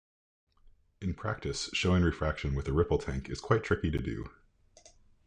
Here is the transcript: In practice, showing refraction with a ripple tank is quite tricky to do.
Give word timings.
In 0.99 1.13
practice, 1.13 1.69
showing 1.73 2.01
refraction 2.01 2.55
with 2.55 2.67
a 2.67 2.73
ripple 2.73 2.97
tank 2.97 3.29
is 3.29 3.39
quite 3.39 3.61
tricky 3.63 3.91
to 3.91 3.99
do. 3.99 4.31